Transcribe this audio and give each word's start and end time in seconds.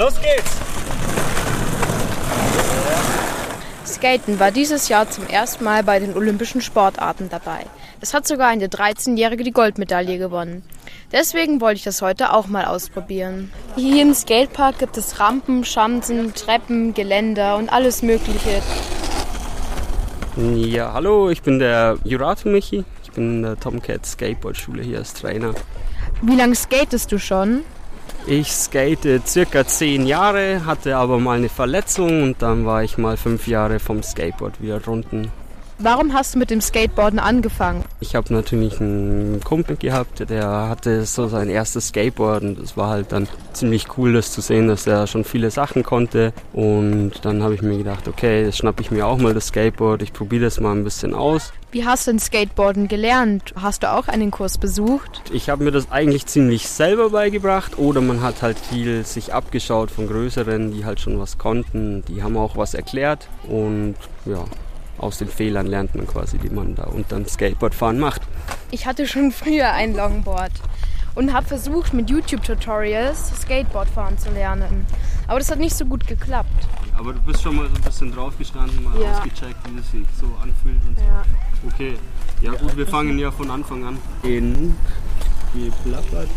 Los 0.00 0.14
geht's! 0.22 0.56
Skaten 3.84 4.40
war 4.40 4.50
dieses 4.50 4.88
Jahr 4.88 5.10
zum 5.10 5.26
ersten 5.26 5.62
Mal 5.62 5.82
bei 5.82 5.98
den 5.98 6.16
Olympischen 6.16 6.62
Sportarten 6.62 7.28
dabei. 7.28 7.66
Es 8.00 8.14
hat 8.14 8.26
sogar 8.26 8.48
eine 8.48 8.68
13-Jährige 8.68 9.44
die 9.44 9.50
Goldmedaille 9.50 10.16
gewonnen. 10.16 10.62
Deswegen 11.12 11.60
wollte 11.60 11.76
ich 11.76 11.84
das 11.84 12.00
heute 12.00 12.32
auch 12.32 12.46
mal 12.46 12.64
ausprobieren. 12.64 13.52
Hier 13.76 14.00
im 14.00 14.14
Skatepark 14.14 14.78
gibt 14.78 14.96
es 14.96 15.20
Rampen, 15.20 15.66
Schanzen, 15.66 16.32
Treppen, 16.32 16.94
Geländer 16.94 17.58
und 17.58 17.70
alles 17.70 18.00
Mögliche. 18.00 18.62
Ja, 20.38 20.94
hallo, 20.94 21.28
ich 21.28 21.42
bin 21.42 21.58
der 21.58 21.98
Jurato 22.04 22.48
Michi. 22.48 22.84
Ich 23.02 23.12
bin 23.12 23.36
in 23.36 23.42
der 23.42 23.60
Tomcat 23.60 24.06
Skateboard 24.06 24.56
Schule 24.56 24.82
hier 24.82 25.00
als 25.00 25.12
Trainer. 25.12 25.52
Wie 26.22 26.36
lange 26.36 26.54
skatest 26.54 27.12
du 27.12 27.18
schon? 27.18 27.64
Ich 28.30 28.52
skate 28.52 29.20
circa 29.26 29.66
zehn 29.66 30.06
Jahre, 30.06 30.64
hatte 30.64 30.96
aber 30.96 31.18
mal 31.18 31.38
eine 31.38 31.48
Verletzung 31.48 32.22
und 32.22 32.40
dann 32.40 32.64
war 32.64 32.84
ich 32.84 32.96
mal 32.96 33.16
fünf 33.16 33.48
Jahre 33.48 33.80
vom 33.80 34.04
Skateboard 34.04 34.62
wieder 34.62 34.84
runden. 34.84 35.32
Warum 35.82 36.12
hast 36.12 36.34
du 36.34 36.38
mit 36.38 36.50
dem 36.50 36.60
Skateboarden 36.60 37.18
angefangen? 37.18 37.84
Ich 38.00 38.14
habe 38.14 38.30
natürlich 38.34 38.82
einen 38.82 39.40
Kumpel 39.42 39.76
gehabt, 39.76 40.28
der 40.28 40.68
hatte 40.68 41.06
so 41.06 41.26
sein 41.26 41.48
erstes 41.48 41.88
Skateboard 41.88 42.42
und 42.42 42.58
es 42.58 42.76
war 42.76 42.90
halt 42.90 43.12
dann 43.12 43.26
ziemlich 43.54 43.86
cool, 43.96 44.12
das 44.12 44.30
zu 44.30 44.42
sehen, 44.42 44.68
dass 44.68 44.86
er 44.86 45.06
schon 45.06 45.24
viele 45.24 45.50
Sachen 45.50 45.82
konnte. 45.82 46.34
Und 46.52 47.12
dann 47.22 47.42
habe 47.42 47.54
ich 47.54 47.62
mir 47.62 47.78
gedacht, 47.78 48.08
okay, 48.08 48.44
jetzt 48.44 48.58
schnappe 48.58 48.82
ich 48.82 48.90
mir 48.90 49.06
auch 49.06 49.16
mal 49.16 49.32
das 49.32 49.46
Skateboard, 49.46 50.02
ich 50.02 50.12
probiere 50.12 50.44
das 50.44 50.60
mal 50.60 50.72
ein 50.72 50.84
bisschen 50.84 51.14
aus. 51.14 51.50
Wie 51.72 51.86
hast 51.86 52.06
du 52.06 52.10
denn 52.10 52.20
Skateboarden 52.20 52.86
gelernt? 52.86 53.54
Hast 53.56 53.82
du 53.82 53.90
auch 53.90 54.06
einen 54.08 54.30
Kurs 54.30 54.58
besucht? 54.58 55.22
Ich 55.32 55.48
habe 55.48 55.64
mir 55.64 55.70
das 55.70 55.90
eigentlich 55.90 56.26
ziemlich 56.26 56.68
selber 56.68 57.08
beigebracht 57.08 57.78
oder 57.78 58.02
man 58.02 58.20
hat 58.20 58.42
halt 58.42 58.58
viel 58.58 59.06
sich 59.06 59.32
abgeschaut 59.32 59.90
von 59.90 60.08
Größeren, 60.08 60.72
die 60.72 60.84
halt 60.84 61.00
schon 61.00 61.18
was 61.18 61.38
konnten. 61.38 62.04
Die 62.06 62.22
haben 62.22 62.36
auch 62.36 62.58
was 62.58 62.74
erklärt 62.74 63.28
und 63.48 63.94
ja, 64.26 64.44
aus 65.00 65.18
den 65.18 65.28
Fehlern 65.28 65.66
lernt 65.66 65.94
man 65.94 66.06
quasi, 66.06 66.38
die 66.38 66.50
man 66.50 66.74
da 66.74 66.84
unterm 66.84 67.26
Skateboardfahren 67.26 67.98
macht. 67.98 68.22
Ich 68.70 68.86
hatte 68.86 69.06
schon 69.06 69.32
früher 69.32 69.72
ein 69.72 69.94
Longboard 69.94 70.52
und 71.14 71.32
habe 71.32 71.46
versucht, 71.46 71.92
mit 71.92 72.08
YouTube-Tutorials 72.10 73.32
Skateboardfahren 73.42 74.18
zu 74.18 74.30
lernen. 74.30 74.86
Aber 75.26 75.38
das 75.38 75.50
hat 75.50 75.58
nicht 75.58 75.76
so 75.76 75.84
gut 75.84 76.06
geklappt. 76.06 76.68
Aber 76.96 77.12
du 77.14 77.20
bist 77.22 77.42
schon 77.42 77.56
mal 77.56 77.66
so 77.68 77.74
ein 77.76 77.82
bisschen 77.82 78.12
draufgestanden, 78.12 78.84
mal 78.84 79.00
Ja. 79.00 79.16
ausgecheckt, 79.18 79.56
wie 79.70 79.76
das 79.76 79.90
sich 79.90 80.04
so 80.20 80.26
anfühlt 80.42 80.80
und 80.86 80.98
so. 80.98 81.04
Ja. 81.04 81.24
Okay, 81.72 81.96
ja 82.42 82.52
gut, 82.52 82.76
wir 82.76 82.86
fangen 82.86 83.18
ja 83.18 83.30
von 83.30 83.50
Anfang 83.50 83.84
an. 83.84 83.98
In 84.22 84.76
geplappert. 85.54 86.28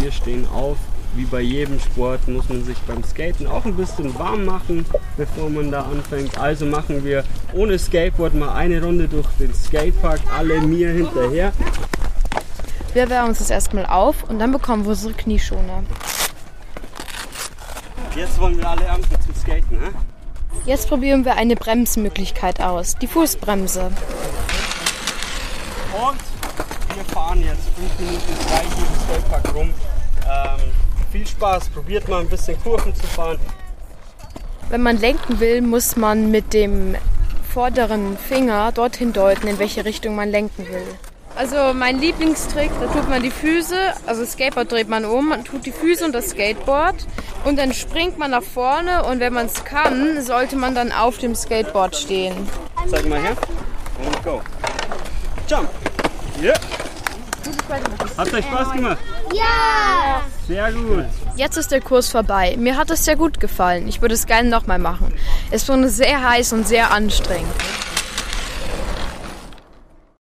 Wir 0.00 0.12
stehen 0.12 0.46
auf. 0.48 0.76
Wie 1.14 1.24
bei 1.24 1.42
jedem 1.42 1.78
Sport 1.78 2.26
muss 2.26 2.48
man 2.48 2.64
sich 2.64 2.78
beim 2.86 3.04
Skaten 3.04 3.46
auch 3.46 3.66
ein 3.66 3.74
bisschen 3.74 4.18
warm 4.18 4.46
machen, 4.46 4.86
bevor 5.18 5.50
man 5.50 5.70
da 5.70 5.82
anfängt. 5.82 6.38
Also 6.38 6.64
machen 6.64 7.04
wir 7.04 7.22
ohne 7.52 7.78
Skateboard 7.78 8.34
mal 8.34 8.54
eine 8.54 8.82
Runde 8.82 9.08
durch 9.08 9.26
den 9.38 9.52
Skatepark, 9.52 10.20
alle 10.34 10.60
mir 10.62 10.90
hinterher. 10.90 11.52
Wir 12.94 13.10
wärmen 13.10 13.30
uns 13.30 13.38
das 13.38 13.50
erstmal 13.50 13.84
auf 13.84 14.24
und 14.24 14.38
dann 14.38 14.52
bekommen 14.52 14.84
wir 14.84 14.90
unsere 14.90 15.12
Knieschoner. 15.12 15.82
Jetzt 18.16 18.38
wollen 18.40 18.56
wir 18.56 18.68
alle 18.68 18.88
anfangen 18.90 19.22
zum 19.22 19.34
Skaten, 19.34 19.78
ne? 19.78 19.90
Jetzt 20.64 20.88
probieren 20.88 21.24
wir 21.24 21.34
eine 21.34 21.56
Bremsmöglichkeit 21.56 22.60
aus, 22.60 22.96
die 22.96 23.06
Fußbremse. 23.06 23.90
Und 25.92 26.18
wir 26.94 27.04
fahren 27.06 27.42
jetzt 27.42 27.68
fünf 27.76 27.98
Minuten 27.98 28.34
frei 28.46 28.62
hier 28.76 28.86
im 28.86 29.20
Skatepark 29.20 29.54
rum. 29.54 29.70
Ähm, 30.24 30.60
viel 31.22 31.26
Spaß, 31.26 31.68
probiert 31.70 32.08
mal 32.08 32.20
ein 32.20 32.28
bisschen 32.28 32.60
Kurven 32.62 32.94
zu 32.94 33.06
fahren. 33.06 33.38
Wenn 34.70 34.82
man 34.82 34.98
lenken 34.98 35.40
will, 35.40 35.60
muss 35.60 35.96
man 35.96 36.30
mit 36.30 36.52
dem 36.52 36.96
vorderen 37.52 38.16
Finger 38.16 38.72
dorthin 38.72 39.12
deuten, 39.12 39.46
in 39.46 39.58
welche 39.58 39.84
Richtung 39.84 40.16
man 40.16 40.30
lenken 40.30 40.66
will. 40.68 40.86
Also 41.36 41.72
mein 41.74 41.98
Lieblingstrick, 41.98 42.70
da 42.80 42.86
tut 42.86 43.08
man 43.08 43.22
die 43.22 43.30
Füße, 43.30 43.76
also 44.06 44.22
das 44.22 44.32
Skateboard 44.32 44.70
dreht 44.70 44.88
man 44.88 45.04
um, 45.04 45.30
man 45.30 45.44
tut 45.44 45.64
die 45.64 45.72
Füße 45.72 46.04
und 46.04 46.12
das 46.12 46.30
Skateboard 46.30 47.06
und 47.44 47.58
dann 47.58 47.72
springt 47.72 48.18
man 48.18 48.32
nach 48.32 48.42
vorne 48.42 49.04
und 49.04 49.20
wenn 49.20 49.32
man 49.32 49.46
es 49.46 49.64
kann, 49.64 50.22
sollte 50.22 50.56
man 50.56 50.74
dann 50.74 50.92
auf 50.92 51.18
dem 51.18 51.34
Skateboard 51.34 51.96
stehen. 51.96 52.34
Zeig 52.90 53.08
mal 53.08 53.20
her. 53.20 53.36
Und 54.04 54.24
go. 54.24 54.42
Jump. 55.48 55.70
Ja. 56.42 56.54
Hat 58.16 58.32
euch 58.32 58.44
Spaß 58.44 58.72
gemacht? 58.72 58.98
Ja! 59.32 60.22
Sehr 60.46 60.72
gut. 60.72 61.04
Jetzt 61.36 61.56
ist 61.56 61.70
der 61.70 61.80
Kurs 61.80 62.10
vorbei. 62.10 62.56
Mir 62.58 62.76
hat 62.76 62.90
es 62.90 63.04
sehr 63.04 63.16
gut 63.16 63.40
gefallen. 63.40 63.88
Ich 63.88 64.02
würde 64.02 64.14
es 64.14 64.26
gerne 64.26 64.48
nochmal 64.48 64.78
machen. 64.78 65.14
Es 65.50 65.68
wurde 65.68 65.88
sehr 65.88 66.28
heiß 66.28 66.52
und 66.52 66.66
sehr 66.66 66.90
anstrengend. 66.90 67.54